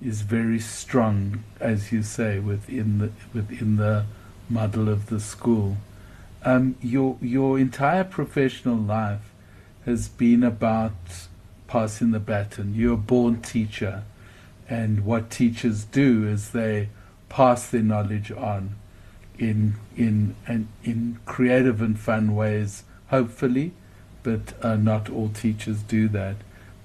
[0.02, 4.06] is very strong, as you say, within the, within the
[4.50, 5.78] model of the school.
[6.44, 9.34] Um, your, your entire professional life
[9.86, 10.94] has been about
[11.68, 12.74] passing the baton.
[12.76, 14.04] You're a born teacher,
[14.70, 16.90] and what teachers do is they
[17.30, 18.76] pass their knowledge on
[19.38, 23.72] in in in, in creative and fun ways, hopefully,
[24.24, 26.36] but uh, not all teachers do that.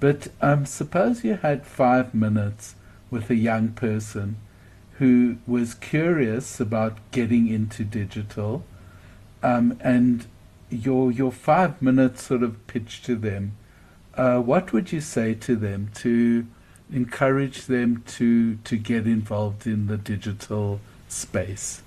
[0.01, 2.75] But um, suppose you had five minutes
[3.11, 4.37] with a young person
[4.99, 8.65] who was curious about getting into digital,
[9.43, 10.27] um, and
[10.71, 13.57] your your five minutes sort of pitch to them.
[14.15, 16.47] Uh, what would you say to them to
[16.93, 21.83] encourage them to to get involved in the digital space?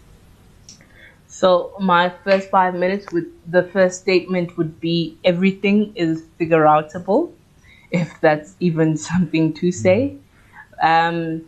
[1.28, 7.34] So my first five minutes with the first statement would be everything is figure outable,
[7.92, 10.16] if that's even something to say.
[10.82, 11.46] Um,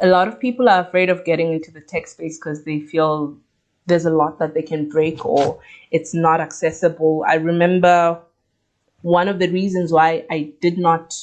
[0.00, 3.36] a lot of people are afraid of getting into the tech space because they feel
[3.86, 5.58] there's a lot that they can break or
[5.90, 7.24] it's not accessible.
[7.26, 8.20] I remember
[9.02, 11.16] one of the reasons why I did not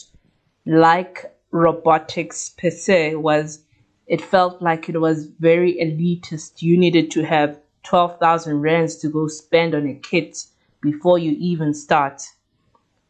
[0.65, 3.63] like robotics per se was
[4.07, 6.61] it felt like it was very elitist.
[6.61, 10.45] You needed to have 12,000 rands to go spend on a kit
[10.81, 12.21] before you even start.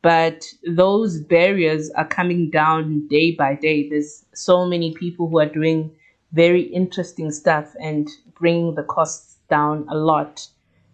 [0.01, 3.89] But those barriers are coming down day by day.
[3.89, 5.91] There's so many people who are doing
[6.31, 8.07] very interesting stuff and
[8.39, 10.47] bringing the costs down a lot.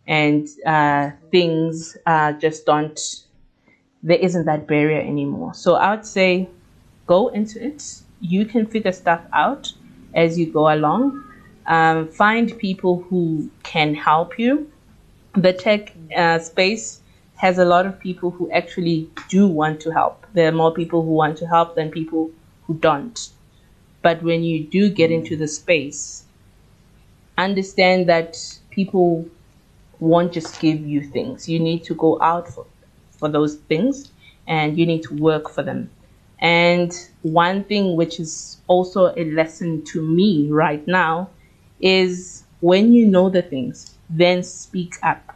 [0.07, 2.99] And uh, things uh, just don't,
[4.01, 5.53] there isn't that barrier anymore.
[5.53, 6.49] So I would say
[7.11, 7.81] go into it.
[8.21, 9.73] You can figure stuff out
[10.13, 11.03] as you go along.
[11.65, 14.71] Um, find people who can help you.
[15.47, 17.01] The tech uh, space
[17.43, 20.25] has a lot of people who actually do want to help.
[20.33, 22.31] There are more people who want to help than people
[22.65, 23.19] who don't.
[24.01, 26.25] But when you do get into the space,
[27.37, 28.37] understand that
[28.69, 29.25] people
[29.99, 31.49] won't just give you things.
[31.49, 32.65] You need to go out for,
[33.11, 34.11] for those things
[34.47, 35.89] and you need to work for them.
[36.41, 41.29] And one thing which is also a lesson to me right now
[41.79, 45.35] is when you know the things, then speak up.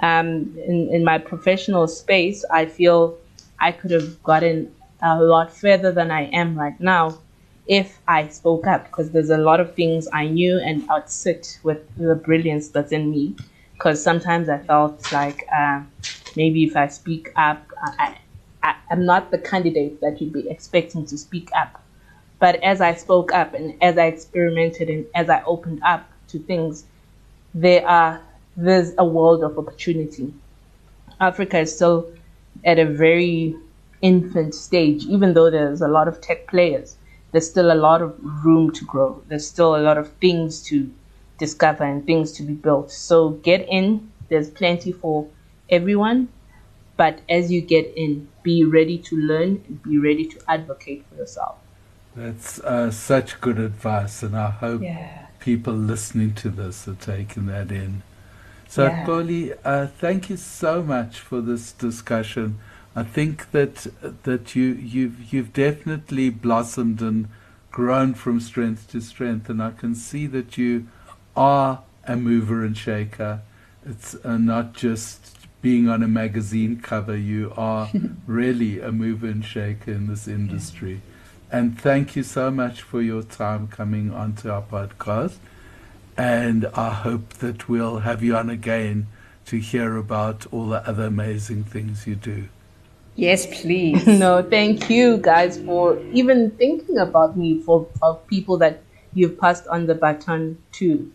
[0.00, 3.18] Um, in, in my professional space, I feel
[3.58, 7.18] I could have gotten a lot further than I am right now
[7.66, 11.60] if I spoke up because there's a lot of things I knew and I'd sit
[11.62, 13.36] with the brilliance that's in me
[13.74, 15.82] because sometimes I felt like uh,
[16.36, 18.16] maybe if I speak up, I,
[18.70, 21.82] I, I'm not the candidate that you'd be expecting to speak up.
[22.38, 26.38] But as I spoke up and as I experimented and as I opened up to
[26.38, 26.84] things,
[27.54, 28.20] there are
[28.56, 30.32] there's a world of opportunity.
[31.20, 32.10] Africa is still
[32.64, 33.56] at a very
[34.02, 36.96] infant stage, even though there's a lot of tech players.
[37.32, 39.22] There's still a lot of room to grow.
[39.28, 40.90] There's still a lot of things to
[41.38, 42.90] discover and things to be built.
[42.90, 44.10] So get in.
[44.28, 45.28] There's plenty for
[45.68, 46.28] everyone.
[46.96, 51.16] But as you get in, be ready to learn and be ready to advocate for
[51.16, 51.56] yourself.
[52.16, 55.26] That's uh, such good advice, and I hope Yeah.
[55.38, 58.02] people listening to this are taking that in.
[58.68, 59.04] So, Yeah.
[59.04, 62.58] Xoli, uh, thank you so much for this discussion.
[62.96, 63.86] I think that
[64.24, 67.28] that you you've you've definitely blossomed and
[67.70, 70.88] grown from strength to strength, and I can see that you
[71.36, 73.40] are a mover and shaker.
[73.86, 77.16] It's uh, not just being on a magazine cover.
[77.16, 77.90] You are
[78.26, 81.02] really a mover and shaker in this industry.
[81.52, 85.36] And thank you so much for your time coming onto our podcast.
[86.16, 89.08] And I hope that we'll have you on again
[89.46, 92.48] to hear about all the other amazing things you do.
[93.16, 94.06] Yes, please.
[94.24, 98.82] no, thank you guys for even thinking about me for of people that
[99.12, 101.10] you've passed on the baton to.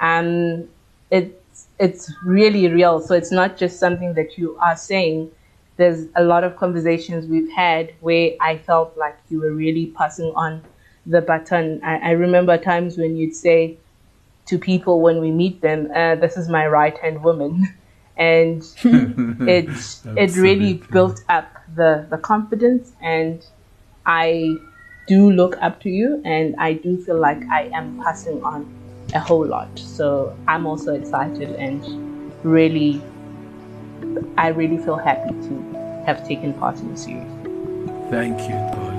[0.00, 0.68] Um,
[1.10, 1.34] it's
[1.80, 3.00] it's really real.
[3.00, 5.30] So it's not just something that you are saying.
[5.76, 10.30] There's a lot of conversations we've had where I felt like you were really passing
[10.36, 10.62] on
[11.06, 11.80] the baton.
[11.82, 13.78] I, I remember times when you'd say
[14.46, 17.66] to people when we meet them, uh, "This is my right hand woman,"
[18.16, 18.62] and
[19.48, 19.70] it
[20.16, 23.46] it really built up the the confidence and
[24.04, 24.56] I
[25.06, 28.68] do look up to you and I do feel like I am passing on
[29.14, 29.78] a whole lot.
[29.78, 33.02] So I'm also excited and really
[34.36, 37.30] I really feel happy to have taken part in the series.
[38.10, 38.90] Thank you, Dolly.